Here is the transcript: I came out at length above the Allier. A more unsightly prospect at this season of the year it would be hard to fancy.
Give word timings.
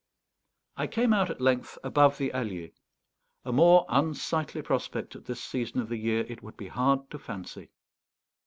I 0.77 0.87
came 0.87 1.13
out 1.13 1.29
at 1.29 1.39
length 1.41 1.77
above 1.83 2.17
the 2.17 2.33
Allier. 2.33 2.71
A 3.45 3.51
more 3.51 3.85
unsightly 3.87 4.63
prospect 4.63 5.15
at 5.15 5.25
this 5.25 5.43
season 5.43 5.79
of 5.79 5.89
the 5.89 5.97
year 5.97 6.21
it 6.21 6.41
would 6.41 6.57
be 6.57 6.69
hard 6.69 7.11
to 7.11 7.19
fancy. 7.19 7.69